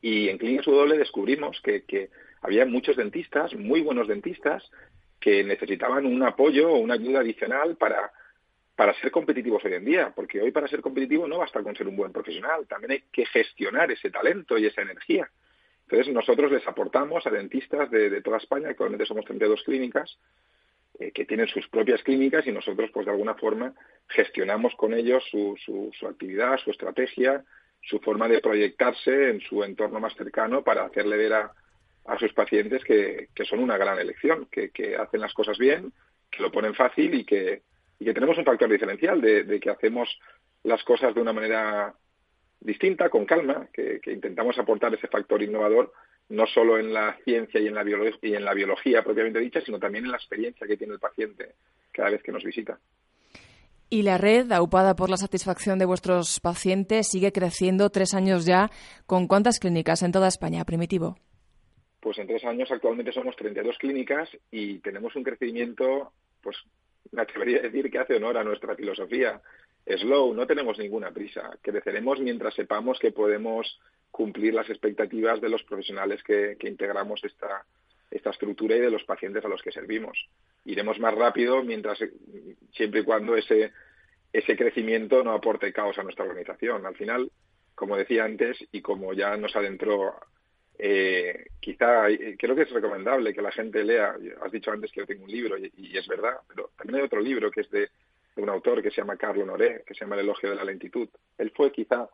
Y 0.00 0.28
en 0.28 0.38
Clínicas 0.38 0.66
W 0.66 0.98
descubrimos 0.98 1.60
que, 1.62 1.82
que 1.84 2.10
había 2.42 2.64
muchos 2.66 2.96
dentistas, 2.96 3.54
muy 3.54 3.80
buenos 3.80 4.06
dentistas, 4.06 4.62
que 5.18 5.42
necesitaban 5.42 6.06
un 6.06 6.22
apoyo 6.22 6.70
o 6.70 6.78
una 6.78 6.94
ayuda 6.94 7.20
adicional 7.20 7.76
para, 7.76 8.12
para 8.76 8.94
ser 9.00 9.10
competitivos 9.10 9.64
hoy 9.64 9.74
en 9.74 9.84
día, 9.84 10.12
porque 10.14 10.40
hoy 10.40 10.50
para 10.52 10.68
ser 10.68 10.80
competitivo 10.80 11.26
no 11.26 11.38
basta 11.38 11.62
con 11.62 11.74
ser 11.74 11.88
un 11.88 11.96
buen 11.96 12.12
profesional, 12.12 12.66
también 12.68 12.92
hay 12.92 13.04
que 13.10 13.26
gestionar 13.26 13.90
ese 13.90 14.10
talento 14.10 14.58
y 14.58 14.66
esa 14.66 14.82
energía. 14.82 15.30
Entonces 15.88 16.12
nosotros 16.12 16.52
les 16.52 16.66
aportamos 16.66 17.26
a 17.26 17.30
dentistas 17.30 17.90
de, 17.90 18.10
de 18.10 18.22
toda 18.22 18.38
España, 18.38 18.68
actualmente 18.70 19.06
somos 19.06 19.24
32 19.24 19.62
clínicas, 19.64 20.18
eh, 21.00 21.10
que 21.10 21.24
tienen 21.24 21.48
sus 21.48 21.66
propias 21.68 22.02
clínicas 22.04 22.46
y 22.46 22.52
nosotros, 22.52 22.88
pues 22.92 23.04
de 23.06 23.12
alguna 23.12 23.34
forma, 23.34 23.74
gestionamos 24.08 24.76
con 24.76 24.94
ellos 24.94 25.24
su, 25.28 25.56
su, 25.58 26.06
actividad, 26.06 26.56
su 26.58 26.70
estrategia, 26.70 27.44
su 27.82 27.98
forma 27.98 28.28
de 28.28 28.40
proyectarse 28.40 29.30
en 29.30 29.40
su 29.40 29.64
entorno 29.64 29.98
más 29.98 30.14
cercano 30.14 30.62
para 30.62 30.84
hacerle 30.84 31.16
ver 31.16 31.32
a, 31.32 31.52
sus 32.18 32.32
pacientes 32.32 32.84
que, 32.84 33.28
son 33.44 33.58
una 33.58 33.76
gran 33.76 33.98
elección, 33.98 34.46
que, 34.52 34.96
hacen 34.96 35.20
las 35.20 35.34
cosas 35.34 35.58
bien, 35.58 35.92
que 36.30 36.42
lo 36.42 36.52
ponen 36.52 36.74
fácil 36.74 37.14
y 37.14 37.24
que, 37.24 37.62
tenemos 37.98 38.38
un 38.38 38.44
factor 38.44 38.70
diferencial 38.70 39.20
de, 39.20 39.58
que 39.58 39.70
hacemos 39.70 40.08
las 40.62 40.84
cosas 40.84 41.14
de 41.14 41.20
una 41.20 41.32
manera 41.32 41.94
distinta, 42.60 43.08
con 43.08 43.24
calma, 43.24 43.68
que 43.72 44.00
intentamos 44.12 44.58
aportar 44.58 44.94
ese 44.94 45.08
factor 45.08 45.42
innovador 45.42 45.92
no 46.28 46.46
solo 46.46 46.78
en 46.78 46.92
la 46.92 47.16
ciencia 47.24 47.60
y 47.60 47.66
en 47.66 47.74
la, 47.74 47.84
y 48.22 48.34
en 48.34 48.44
la 48.44 48.54
biología 48.54 49.02
propiamente 49.02 49.40
dicha, 49.40 49.60
sino 49.60 49.78
también 49.78 50.04
en 50.04 50.10
la 50.10 50.16
experiencia 50.16 50.66
que 50.66 50.76
tiene 50.76 50.94
el 50.94 51.00
paciente 51.00 51.54
cada 51.92 52.10
vez 52.10 52.22
que 52.22 52.32
nos 52.32 52.42
visita. 52.42 52.78
Y 53.90 54.02
la 54.02 54.18
red, 54.18 54.50
aupada 54.50 54.96
por 54.96 55.10
la 55.10 55.16
satisfacción 55.16 55.78
de 55.78 55.84
vuestros 55.84 56.40
pacientes, 56.40 57.08
sigue 57.08 57.32
creciendo 57.32 57.90
tres 57.90 58.14
años 58.14 58.44
ya. 58.44 58.70
¿Con 59.06 59.28
cuántas 59.28 59.60
clínicas 59.60 60.02
en 60.02 60.10
toda 60.10 60.26
España, 60.28 60.64
Primitivo? 60.64 61.16
Pues 62.00 62.18
en 62.18 62.26
tres 62.26 62.44
años 62.44 62.70
actualmente 62.72 63.12
somos 63.12 63.36
32 63.36 63.78
clínicas 63.78 64.28
y 64.50 64.78
tenemos 64.80 65.14
un 65.16 65.22
crecimiento, 65.22 66.12
pues 66.42 66.56
me 67.12 67.22
atrevería 67.22 67.58
a 67.58 67.62
decir 67.62 67.90
que 67.90 67.98
hace 67.98 68.16
honor 68.16 68.38
a 68.38 68.44
nuestra 68.44 68.74
filosofía. 68.74 69.40
Slow, 69.86 70.34
no 70.34 70.46
tenemos 70.46 70.78
ninguna 70.78 71.10
prisa. 71.10 71.58
Creceremos 71.60 72.20
mientras 72.20 72.54
sepamos 72.54 72.98
que 72.98 73.12
podemos 73.12 73.78
cumplir 74.10 74.54
las 74.54 74.70
expectativas 74.70 75.40
de 75.40 75.48
los 75.48 75.62
profesionales 75.64 76.22
que, 76.22 76.56
integramos 76.60 77.22
esta, 77.24 77.66
esta 78.10 78.30
estructura 78.30 78.76
y 78.76 78.80
de 78.80 78.90
los 78.90 79.04
pacientes 79.04 79.44
a 79.44 79.48
los 79.48 79.62
que 79.62 79.72
servimos. 79.72 80.28
Iremos 80.64 80.98
más 81.00 81.14
rápido 81.14 81.62
mientras 81.62 81.98
siempre 82.72 83.00
y 83.00 83.04
cuando 83.04 83.36
ese, 83.36 83.72
ese 84.32 84.56
crecimiento 84.56 85.22
no 85.22 85.32
aporte 85.32 85.72
caos 85.72 85.98
a 85.98 86.02
nuestra 86.02 86.24
organización. 86.24 86.86
Al 86.86 86.96
final, 86.96 87.30
como 87.74 87.96
decía 87.96 88.24
antes 88.24 88.56
y 88.72 88.80
como 88.80 89.12
ya 89.12 89.36
nos 89.36 89.54
adentró, 89.56 90.14
eh, 90.78 91.46
quizá 91.60 92.06
creo 92.38 92.56
que 92.56 92.62
es 92.62 92.70
recomendable 92.70 93.34
que 93.34 93.42
la 93.42 93.52
gente 93.52 93.84
lea. 93.84 94.16
Has 94.42 94.52
dicho 94.52 94.70
antes 94.70 94.90
que 94.90 95.00
yo 95.00 95.06
tengo 95.06 95.24
un 95.24 95.30
libro 95.30 95.56
y, 95.58 95.96
es 95.96 96.06
verdad, 96.08 96.36
pero 96.48 96.70
también 96.76 97.00
hay 97.00 97.06
otro 97.06 97.20
libro 97.20 97.50
que 97.50 97.60
es 97.62 97.70
de, 97.70 97.90
de 98.34 98.42
un 98.42 98.48
autor 98.48 98.82
que 98.82 98.90
se 98.90 98.96
llama 98.96 99.16
Carlo 99.16 99.46
Noré, 99.46 99.84
que 99.86 99.94
se 99.94 100.00
llama 100.00 100.16
El 100.16 100.22
elogio 100.22 100.50
de 100.50 100.56
la 100.56 100.64
lentitud. 100.64 101.08
Él 101.38 101.52
fue 101.54 101.72
quizá 101.72 102.08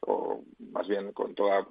o 0.00 0.44
más 0.72 0.88
bien 0.88 1.12
con 1.12 1.34
toda 1.34 1.66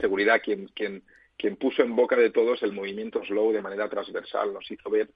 seguridad 0.00 0.40
quien, 0.42 0.68
quien, 0.68 1.02
quien 1.36 1.56
puso 1.56 1.82
en 1.82 1.96
boca 1.96 2.16
de 2.16 2.30
todos 2.30 2.62
el 2.62 2.72
movimiento 2.72 3.24
slow 3.24 3.52
de 3.52 3.62
manera 3.62 3.88
transversal, 3.88 4.52
nos 4.52 4.70
hizo 4.70 4.90
ver 4.90 5.10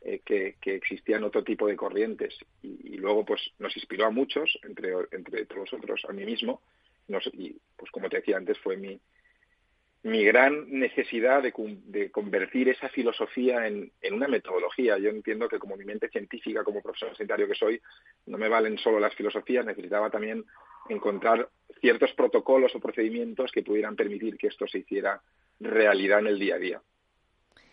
eh, 0.00 0.20
que, 0.24 0.56
existían 0.64 1.24
otro 1.24 1.44
tipo 1.44 1.66
de 1.66 1.76
corrientes 1.76 2.34
y, 2.62 2.96
luego 2.96 3.24
pues 3.24 3.40
nos 3.58 3.76
inspiró 3.76 4.06
a 4.06 4.10
muchos, 4.10 4.58
entre, 4.62 4.92
entre 5.12 5.44
todos 5.46 5.72
nosotros, 5.72 6.04
a 6.08 6.12
mí 6.12 6.24
mismo, 6.24 6.62
y 7.32 7.56
pues 7.76 7.90
como 7.90 8.08
te 8.08 8.16
decía 8.16 8.38
antes 8.38 8.58
fue 8.58 8.76
mi, 8.76 8.98
mi 10.04 10.22
gran 10.22 10.70
necesidad 10.70 11.42
de, 11.42 12.10
convertir 12.10 12.68
esa 12.68 12.90
filosofía 12.90 13.66
en, 13.66 13.90
una 14.12 14.28
metodología. 14.28 14.98
Yo 14.98 15.08
entiendo 15.08 15.48
que 15.48 15.58
como 15.58 15.76
mi 15.76 15.84
mente 15.86 16.10
científica, 16.10 16.62
como 16.62 16.82
profesor 16.82 17.16
sanitario 17.16 17.48
que 17.48 17.54
soy, 17.54 17.80
no 18.26 18.36
me 18.36 18.50
valen 18.50 18.76
solo 18.76 19.00
las 19.00 19.14
filosofías, 19.14 19.64
necesitaba 19.64 20.10
también 20.10 20.44
encontrar 20.90 21.48
ciertos 21.80 22.12
protocolos 22.12 22.74
o 22.74 22.80
procedimientos 22.80 23.50
que 23.50 23.62
pudieran 23.62 23.96
permitir 23.96 24.36
que 24.36 24.48
esto 24.48 24.66
se 24.66 24.80
hiciera 24.80 25.22
realidad 25.58 26.18
en 26.18 26.26
el 26.26 26.38
día 26.38 26.56
a 26.56 26.58
día. 26.58 26.82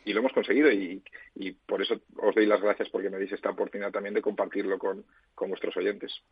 Y 0.06 0.14
lo 0.14 0.22
hemos 0.22 0.32
conseguido 0.32 0.72
y, 0.72 1.04
y 1.36 1.52
por 1.52 1.82
eso 1.82 2.00
os 2.16 2.34
doy 2.34 2.46
las 2.46 2.62
gracias 2.62 2.88
porque 2.90 3.10
me 3.10 3.18
deis 3.18 3.34
esta 3.34 3.50
oportunidad 3.50 3.92
también 3.92 4.14
de 4.14 4.22
compartirlo 4.22 4.80
con, 4.80 5.04
con 5.36 5.50
vuestros 5.50 5.76
oyentes. 5.76 6.24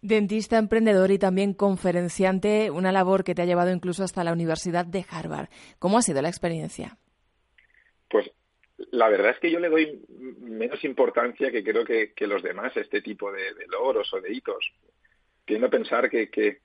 Dentista, 0.00 0.58
emprendedor 0.58 1.10
y 1.10 1.18
también 1.18 1.54
conferenciante, 1.54 2.70
una 2.70 2.92
labor 2.92 3.24
que 3.24 3.34
te 3.34 3.42
ha 3.42 3.46
llevado 3.46 3.72
incluso 3.72 4.04
hasta 4.04 4.24
la 4.24 4.32
Universidad 4.32 4.86
de 4.86 5.04
Harvard. 5.10 5.48
¿Cómo 5.78 5.98
ha 5.98 6.02
sido 6.02 6.22
la 6.22 6.28
experiencia? 6.28 6.98
Pues 8.08 8.30
la 8.90 9.08
verdad 9.08 9.32
es 9.32 9.38
que 9.40 9.50
yo 9.50 9.58
le 9.58 9.68
doy 9.68 10.00
menos 10.40 10.84
importancia 10.84 11.50
que 11.50 11.64
creo 11.64 11.84
que, 11.84 12.12
los 12.26 12.42
demás 12.42 12.76
a 12.76 12.80
este 12.80 13.02
tipo 13.02 13.32
de, 13.32 13.52
logros 13.68 14.12
o 14.14 14.20
de 14.20 14.32
hitos. 14.32 14.72
Tiendo 15.44 15.66
a 15.66 15.70
pensar 15.70 16.08
que, 16.08 16.30
que, 16.30 16.58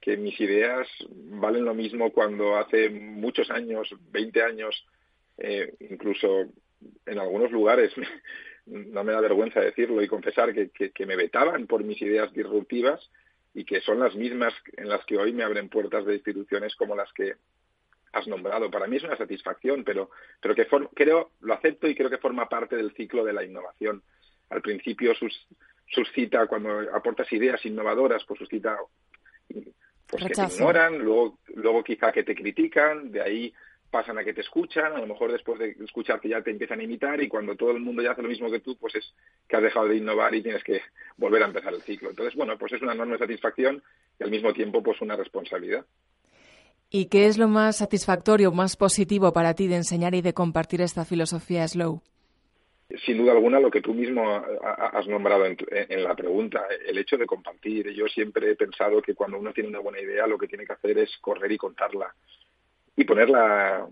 que, 0.00 0.16
mis 0.16 0.40
ideas 0.40 0.88
valen 1.10 1.64
lo 1.64 1.74
mismo 1.74 2.12
cuando 2.12 2.56
hace 2.56 2.88
muchos 2.88 3.50
años, 3.50 3.88
20 4.10 4.42
años, 4.42 4.86
eh, 5.36 5.74
incluso 5.80 6.46
en 7.06 7.18
algunos 7.18 7.50
lugares 7.50 7.92
no 8.68 9.04
me 9.04 9.12
da 9.12 9.20
vergüenza 9.20 9.60
decirlo 9.60 10.02
y 10.02 10.08
confesar 10.08 10.52
que, 10.52 10.70
que, 10.70 11.06
me 11.06 11.16
vetaban 11.16 11.66
por 11.66 11.84
mis 11.84 12.00
ideas 12.02 12.32
disruptivas 12.32 13.10
y 13.54 13.64
que 13.64 13.80
son 13.80 14.00
las 14.00 14.14
mismas 14.14 14.54
en 14.76 14.88
las 14.88 15.04
que 15.06 15.16
hoy 15.16 15.32
me 15.32 15.42
abren 15.42 15.68
puertas 15.68 16.04
de 16.04 16.14
instituciones 16.14 16.74
como 16.76 16.94
las 16.94 17.12
que 17.12 17.34
has 18.12 18.26
nombrado. 18.26 18.70
Para 18.70 18.86
mí 18.86 18.96
es 18.96 19.04
una 19.04 19.16
satisfacción, 19.16 19.84
pero, 19.84 20.10
pero 20.40 20.54
que 20.54 20.66
creo, 20.94 21.32
lo 21.40 21.54
acepto 21.54 21.88
y 21.88 21.94
creo 21.94 22.10
que 22.10 22.18
forma 22.18 22.48
parte 22.48 22.76
del 22.76 22.92
ciclo 22.94 23.24
de 23.24 23.32
la 23.32 23.44
innovación. 23.44 24.02
Al 24.50 24.62
principio 24.62 25.14
sus, 25.14 25.46
suscita, 25.86 26.46
cuando 26.46 26.80
aportas 26.94 27.32
ideas 27.32 27.64
innovadoras, 27.64 28.24
pues 28.26 28.38
suscita 28.38 28.78
pues 30.06 30.24
que 30.24 30.30
te 30.30 30.42
ignoran, 30.42 30.98
luego, 30.98 31.38
luego 31.54 31.84
quizá 31.84 32.12
que 32.12 32.24
te 32.24 32.34
critican, 32.34 33.10
de 33.10 33.22
ahí 33.22 33.54
pasan 33.90 34.18
a 34.18 34.24
que 34.24 34.34
te 34.34 34.42
escuchan, 34.42 34.92
a 34.92 34.98
lo 34.98 35.06
mejor 35.06 35.32
después 35.32 35.58
de 35.58 35.76
escuchar 35.82 36.20
que 36.20 36.28
ya 36.28 36.42
te 36.42 36.50
empiezan 36.50 36.80
a 36.80 36.84
imitar 36.84 37.22
y 37.22 37.28
cuando 37.28 37.56
todo 37.56 37.70
el 37.70 37.80
mundo 37.80 38.02
ya 38.02 38.12
hace 38.12 38.22
lo 38.22 38.28
mismo 38.28 38.50
que 38.50 38.60
tú, 38.60 38.76
pues 38.76 38.94
es 38.96 39.14
que 39.48 39.56
has 39.56 39.62
dejado 39.62 39.88
de 39.88 39.96
innovar 39.96 40.34
y 40.34 40.42
tienes 40.42 40.62
que 40.62 40.80
volver 41.16 41.42
a 41.42 41.46
empezar 41.46 41.72
el 41.72 41.82
ciclo. 41.82 42.10
Entonces, 42.10 42.34
bueno, 42.34 42.58
pues 42.58 42.72
es 42.72 42.82
una 42.82 42.92
enorme 42.92 43.18
satisfacción 43.18 43.82
y 44.18 44.24
al 44.24 44.30
mismo 44.30 44.52
tiempo 44.52 44.82
pues 44.82 45.00
una 45.00 45.16
responsabilidad. 45.16 45.86
¿Y 46.90 47.06
qué 47.06 47.26
es 47.26 47.38
lo 47.38 47.48
más 47.48 47.78
satisfactorio, 47.78 48.50
más 48.52 48.76
positivo 48.76 49.32
para 49.32 49.54
ti 49.54 49.68
de 49.68 49.76
enseñar 49.76 50.14
y 50.14 50.22
de 50.22 50.32
compartir 50.32 50.80
esta 50.80 51.04
filosofía 51.04 51.66
slow? 51.66 52.02
Sin 53.04 53.18
duda 53.18 53.32
alguna, 53.32 53.60
lo 53.60 53.70
que 53.70 53.82
tú 53.82 53.92
mismo 53.92 54.22
has 54.24 55.06
nombrado 55.06 55.44
en, 55.44 55.58
en, 55.70 56.02
la 56.02 56.14
pregunta, 56.14 56.64
el 56.86 56.96
hecho 56.96 57.18
de 57.18 57.26
compartir. 57.26 57.90
Yo 57.90 58.06
siempre 58.06 58.50
he 58.50 58.56
pensado 58.56 59.02
que 59.02 59.14
cuando 59.14 59.38
uno 59.38 59.52
tiene 59.52 59.68
una 59.68 59.80
buena 59.80 60.00
idea, 60.00 60.26
lo 60.26 60.38
que 60.38 60.48
tiene 60.48 60.64
que 60.64 60.72
hacer 60.72 60.96
es 60.96 61.10
correr 61.20 61.52
y 61.52 61.58
contarla 61.58 62.14
y 62.98 63.04
ponerla 63.04 63.86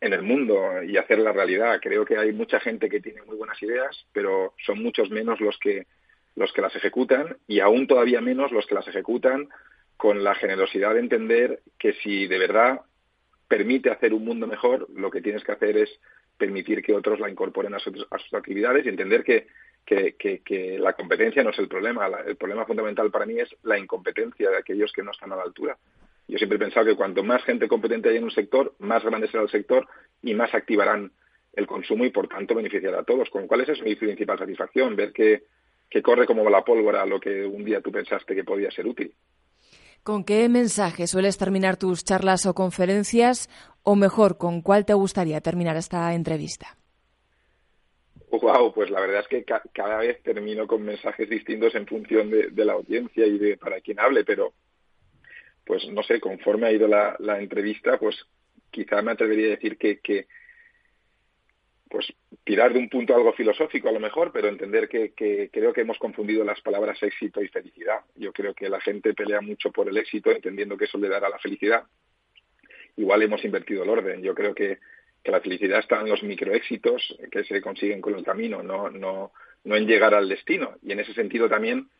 en 0.00 0.12
el 0.14 0.22
mundo 0.22 0.82
y 0.82 0.96
hacerla 0.96 1.32
realidad. 1.32 1.78
Creo 1.82 2.06
que 2.06 2.16
hay 2.16 2.32
mucha 2.32 2.58
gente 2.58 2.88
que 2.88 3.00
tiene 3.00 3.22
muy 3.22 3.36
buenas 3.36 3.62
ideas, 3.62 4.06
pero 4.12 4.54
son 4.64 4.82
muchos 4.82 5.10
menos 5.10 5.38
los 5.40 5.58
que 5.58 5.86
los 6.34 6.50
que 6.54 6.62
las 6.62 6.74
ejecutan 6.74 7.36
y 7.46 7.60
aún 7.60 7.86
todavía 7.86 8.22
menos 8.22 8.52
los 8.52 8.66
que 8.66 8.74
las 8.74 8.88
ejecutan 8.88 9.50
con 9.98 10.24
la 10.24 10.34
generosidad 10.34 10.94
de 10.94 11.00
entender 11.00 11.60
que 11.78 11.92
si 11.92 12.26
de 12.26 12.38
verdad 12.38 12.80
permite 13.46 13.90
hacer 13.90 14.14
un 14.14 14.24
mundo 14.24 14.46
mejor, 14.46 14.88
lo 14.96 15.10
que 15.10 15.20
tienes 15.20 15.44
que 15.44 15.52
hacer 15.52 15.76
es 15.76 15.90
permitir 16.38 16.82
que 16.82 16.94
otros 16.94 17.20
la 17.20 17.28
incorporen 17.28 17.74
a, 17.74 17.80
sus, 17.80 18.06
actividades 18.32 18.86
y 18.86 18.88
entender 18.88 19.22
que, 19.22 19.48
que, 19.84 20.14
que, 20.42 20.78
la 20.78 20.94
competencia 20.94 21.42
no 21.42 21.50
es 21.50 21.58
el 21.58 21.68
problema. 21.68 22.08
el 22.26 22.36
problema 22.36 22.64
fundamental 22.64 23.10
para 23.10 23.26
mí 23.26 23.38
es 23.38 23.54
la 23.64 23.76
incompetencia 23.76 24.48
de 24.48 24.56
aquellos 24.56 24.90
que 24.92 25.02
no 25.02 25.10
están 25.10 25.32
a 25.32 25.36
la 25.36 25.42
altura. 25.42 25.76
Yo 26.30 26.38
siempre 26.38 26.56
he 26.56 26.60
pensado 26.60 26.86
que 26.86 26.94
cuanto 26.94 27.24
más 27.24 27.42
gente 27.42 27.66
competente 27.66 28.08
hay 28.08 28.16
en 28.16 28.24
un 28.24 28.30
sector, 28.30 28.74
más 28.78 29.02
grande 29.02 29.26
será 29.26 29.42
el 29.42 29.50
sector 29.50 29.88
y 30.22 30.32
más 30.32 30.54
activarán 30.54 31.10
el 31.54 31.66
consumo 31.66 32.04
y 32.04 32.10
por 32.10 32.28
tanto 32.28 32.54
beneficiará 32.54 33.00
a 33.00 33.04
todos. 33.04 33.28
Con 33.30 33.48
cuál 33.48 33.62
es 33.62 33.82
mi 33.82 33.96
principal 33.96 34.38
satisfacción, 34.38 34.94
ver 34.94 35.12
que, 35.12 35.42
que 35.90 36.00
corre 36.02 36.26
como 36.26 36.48
la 36.48 36.64
pólvora 36.64 37.04
lo 37.04 37.18
que 37.18 37.44
un 37.44 37.64
día 37.64 37.80
tú 37.80 37.90
pensaste 37.90 38.36
que 38.36 38.44
podía 38.44 38.70
ser 38.70 38.86
útil. 38.86 39.12
¿Con 40.04 40.22
qué 40.22 40.48
mensaje 40.48 41.08
sueles 41.08 41.36
terminar 41.36 41.76
tus 41.76 42.04
charlas 42.04 42.46
o 42.46 42.54
conferencias? 42.54 43.50
O 43.82 43.96
mejor, 43.96 44.38
¿con 44.38 44.62
cuál 44.62 44.86
te 44.86 44.94
gustaría 44.94 45.40
terminar 45.40 45.76
esta 45.76 46.14
entrevista? 46.14 46.76
Wow, 48.30 48.72
pues 48.72 48.88
la 48.90 49.00
verdad 49.00 49.20
es 49.20 49.28
que 49.28 49.44
cada 49.44 49.98
vez 49.98 50.22
termino 50.22 50.68
con 50.68 50.82
mensajes 50.82 51.28
distintos 51.28 51.74
en 51.74 51.86
función 51.88 52.30
de, 52.30 52.64
la 52.64 52.74
audiencia 52.74 53.26
y 53.26 53.36
de 53.36 53.56
para 53.56 53.80
quién 53.80 53.98
hable, 53.98 54.24
pero 54.24 54.52
pues 55.70 55.88
no 55.88 56.02
sé, 56.02 56.18
conforme 56.18 56.66
ha 56.66 56.72
ido 56.72 56.88
la, 56.88 57.40
entrevista, 57.40 57.96
pues 57.96 58.16
quizá 58.72 59.02
me 59.02 59.12
atrevería 59.12 59.46
a 59.46 59.50
decir 59.50 59.78
que, 59.78 60.26
pues 61.88 62.12
tirar 62.42 62.72
de 62.72 62.80
un 62.80 62.88
punto 62.88 63.14
algo 63.14 63.32
filosófico 63.34 63.88
a 63.88 63.92
lo 63.92 64.00
mejor, 64.00 64.32
pero 64.32 64.48
entender 64.48 64.88
que, 64.88 65.12
que, 65.12 65.48
creo 65.52 65.72
que 65.72 65.82
hemos 65.82 65.96
confundido 65.98 66.42
las 66.42 66.60
palabras 66.60 67.00
éxito 67.04 67.40
y 67.40 67.46
felicidad. 67.46 68.00
Yo 68.16 68.32
creo 68.32 68.52
que 68.52 68.68
la 68.68 68.80
gente 68.80 69.14
pelea 69.14 69.40
mucho 69.40 69.70
por 69.70 69.88
el 69.88 69.96
éxito, 69.96 70.32
entendiendo 70.32 70.76
que 70.76 70.86
eso 70.86 70.98
le 70.98 71.08
dará 71.08 71.28
la 71.28 71.38
felicidad. 71.38 71.84
Igual 72.96 73.22
hemos 73.22 73.44
invertido 73.44 73.84
el 73.84 73.90
orden. 73.90 74.22
Yo 74.22 74.34
creo 74.34 74.52
que 74.52 74.80
que 75.22 75.30
la 75.30 75.40
felicidad 75.40 75.78
está 75.78 76.00
en 76.00 76.08
los 76.08 76.24
microéxitos 76.24 77.16
que 77.30 77.44
se 77.44 77.60
consiguen 77.60 78.00
con 78.00 78.16
el 78.16 78.24
camino, 78.24 78.62
no, 78.62 78.90
no, 78.90 79.30
no 79.62 79.76
en 79.76 79.86
llegar 79.86 80.14
al 80.14 80.28
destino. 80.28 80.78
Y 80.82 80.90
en 80.90 81.00
ese 81.00 81.12
sentido 81.12 81.48
también 81.48 81.90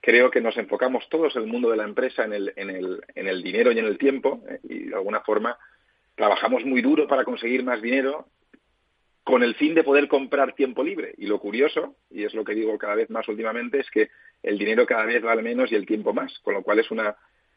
creo 0.00 0.30
que 0.30 0.40
nos 0.40 0.56
enfocamos 0.56 1.08
todos 1.08 1.34
el 1.36 1.46
mundo 1.46 1.70
de 1.70 1.76
la 1.76 1.84
empresa 1.84 2.24
en 2.24 2.32
el, 2.32 2.52
en 2.56 2.70
el, 2.70 3.02
en 3.14 3.28
el 3.28 3.42
dinero 3.42 3.72
y 3.72 3.78
en 3.78 3.86
el 3.86 3.98
tiempo 3.98 4.42
eh, 4.48 4.60
y 4.62 4.78
de 4.88 4.94
alguna 4.94 5.20
forma 5.20 5.58
trabajamos 6.14 6.64
muy 6.64 6.82
duro 6.82 7.06
para 7.06 7.24
conseguir 7.24 7.62
más 7.62 7.80
dinero 7.80 8.26
con 9.28 9.42
el 9.42 9.54
fin 9.56 9.74
de 9.74 9.84
poder 9.84 10.08
comprar 10.08 10.54
tiempo 10.54 10.82
libre. 10.82 11.14
Y 11.18 11.26
lo 11.26 11.38
curioso, 11.38 11.96
y 12.10 12.24
es 12.24 12.32
lo 12.32 12.44
que 12.44 12.54
digo 12.54 12.78
cada 12.78 12.94
vez 12.94 13.10
más 13.10 13.28
últimamente, 13.28 13.78
es 13.80 13.90
que 13.90 14.08
el 14.42 14.56
dinero 14.56 14.86
cada 14.86 15.04
vez 15.04 15.22
vale 15.22 15.42
menos 15.42 15.70
y 15.70 15.74
el 15.74 15.84
tiempo 15.84 16.14
más, 16.14 16.38
con 16.38 16.54
lo 16.54 16.62
cual 16.62 16.78
es 16.78 16.90
una 16.90 17.14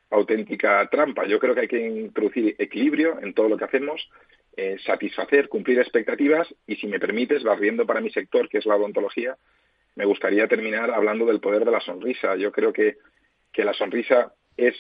auténtica 0.10 0.86
trampa. 0.92 1.26
Yo 1.26 1.40
creo 1.40 1.56
que 1.56 1.62
hay 1.62 1.68
que 1.70 1.80
introducir 1.80 2.56
equilibrio 2.60 3.20
en 3.22 3.34
todo 3.34 3.48
lo 3.48 3.58
que 3.58 3.64
hacemos 3.64 4.10
eh, 4.58 4.78
satisfacer, 4.86 5.48
cumplir 5.48 5.80
expectativas 5.80 6.54
y, 6.68 6.76
si 6.76 6.88
me 6.88 7.00
permites, 7.00 7.42
barriendo 7.42 7.86
para 7.86 8.02
mi 8.02 8.12
sector, 8.12 8.50
que 8.50 8.58
es 8.58 8.66
la 8.66 8.76
odontología, 8.76 9.38
me 9.96 10.06
gustaría 10.06 10.48
terminar 10.48 10.92
hablando 10.92 11.26
del 11.26 11.40
poder 11.40 11.66
de 11.66 11.72
la 11.72 11.82
sonrisa. 11.82 12.36
Yo 12.36 12.52
creo 12.52 12.72
que, 12.72 12.98
que 13.52 13.64
la 13.64 13.74
sonrisa 13.74 14.34
es 14.58 14.76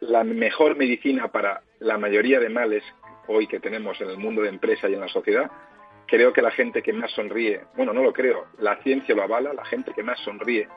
la 0.00 0.24
mejor 0.24 0.76
medicina 0.76 1.28
para 1.28 1.62
la 1.80 1.98
mayoría 1.98 2.40
de 2.40 2.48
males 2.48 2.84
hoy 3.28 3.46
que 3.46 3.60
tenemos 3.60 4.00
en 4.00 4.10
el 4.10 4.18
mundo 4.18 4.42
de 4.42 4.48
empresa 4.48 4.88
y 4.88 4.94
en 4.94 5.00
la 5.00 5.08
sociedad. 5.08 5.50
Creo 6.06 6.32
que 6.32 6.42
la 6.42 6.52
gente 6.52 6.82
que 6.82 6.92
más 6.92 7.10
sonríe, 7.12 7.62
bueno, 7.76 7.92
no 7.92 8.02
lo 8.02 8.12
creo, 8.12 8.46
la 8.58 8.76
ciencia 8.82 9.14
lo 9.14 9.22
avala, 9.22 9.52
la 9.52 9.64
gente 9.64 9.92
que 9.92 10.04
más 10.04 10.20
sonríe 10.20 10.68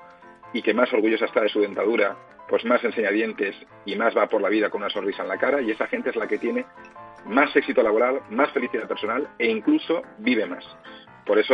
y 0.53 0.61
que 0.61 0.73
más 0.73 0.91
orgullosa 0.91 1.25
está 1.25 1.41
de 1.41 1.49
su 1.49 1.61
dentadura, 1.61 2.17
pues 2.47 2.65
más 2.65 2.83
enseña 2.83 3.11
dientes 3.11 3.55
y 3.85 3.95
más 3.95 4.17
va 4.17 4.27
por 4.27 4.41
la 4.41 4.49
vida 4.49 4.71
con 4.71 4.81
una 4.81 4.89
sonrisa 4.89 5.21
en 5.21 5.29
la 5.29 5.37
cara 5.37 5.61
y 5.61 5.69
esa 5.69 5.85
gente 5.85 6.09
es 6.09 6.15
la 6.15 6.27
que 6.27 6.39
tiene 6.39 6.65
más 7.25 7.55
éxito 7.55 7.83
laboral, 7.83 8.21
más 8.31 8.51
felicidad 8.51 8.87
personal 8.87 9.27
e 9.37 9.47
incluso 9.47 10.01
vive 10.17 10.47
más. 10.47 10.65
Por 11.29 11.37
eso 11.37 11.53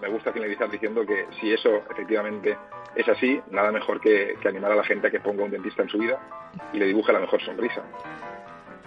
me 0.00 0.08
gusta 0.08 0.32
finalizar 0.32 0.70
diciendo 0.70 1.04
que 1.04 1.26
si 1.38 1.52
eso 1.52 1.82
efectivamente 1.90 2.56
es 2.96 3.06
así, 3.06 3.38
nada 3.50 3.70
mejor 3.70 4.00
que, 4.00 4.34
animar 4.46 4.72
a 4.72 4.76
la 4.76 4.82
gente 4.82 5.08
a 5.08 5.10
que 5.10 5.20
ponga 5.20 5.44
un 5.44 5.50
dentista 5.50 5.82
en 5.82 5.90
su 5.90 5.98
vida 5.98 6.18
y 6.72 6.78
le 6.78 6.86
dibuje 6.86 7.12
la 7.12 7.20
mejor 7.20 7.38
sonrisa. 7.42 7.82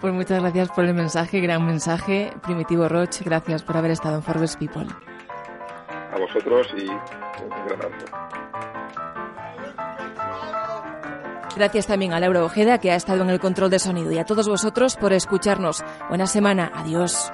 Pues 0.00 0.12
muchas 0.12 0.40
gracias 0.40 0.70
por 0.72 0.86
el 0.86 0.94
mensaje, 0.94 1.38
gran 1.38 1.64
mensaje. 1.64 2.32
Primitivo 2.42 2.88
Roche, 2.88 3.22
gracias 3.24 3.62
por 3.62 3.76
haber 3.76 3.92
estado 3.92 4.16
en 4.16 4.24
Forbes 4.24 4.56
People. 4.56 4.88
A 6.12 6.18
vosotros 6.18 6.74
y 6.76 6.88
un 6.88 7.66
gran 7.68 7.82
abrazo. 7.84 8.06
Gracias 11.54 11.86
también 11.86 12.12
a 12.12 12.18
Laura 12.18 12.42
Ojeda, 12.42 12.78
que 12.78 12.90
ha 12.90 12.96
estado 12.96 13.22
en 13.22 13.30
el 13.30 13.38
control 13.38 13.70
de 13.70 13.78
sonido, 13.78 14.10
y 14.10 14.18
a 14.18 14.24
todos 14.24 14.48
vosotros 14.48 14.96
por 14.96 15.12
escucharnos. 15.12 15.84
Buena 16.08 16.26
semana. 16.26 16.72
Adiós. 16.74 17.32